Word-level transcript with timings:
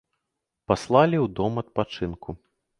Паслалі 0.71 1.17
ў 1.25 1.33
дом 1.41 1.53
адпачынку. 1.65 2.29